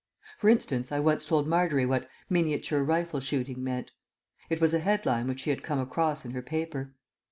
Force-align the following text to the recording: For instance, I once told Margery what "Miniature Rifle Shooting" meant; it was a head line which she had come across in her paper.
For 0.39 0.49
instance, 0.49 0.91
I 0.91 0.99
once 0.99 1.25
told 1.27 1.47
Margery 1.47 1.85
what 1.85 2.09
"Miniature 2.27 2.81
Rifle 2.81 3.19
Shooting" 3.19 3.63
meant; 3.63 3.91
it 4.49 4.59
was 4.59 4.73
a 4.73 4.79
head 4.79 5.05
line 5.05 5.27
which 5.27 5.41
she 5.41 5.51
had 5.51 5.61
come 5.61 5.77
across 5.79 6.25
in 6.25 6.31
her 6.31 6.41
paper. 6.41 6.95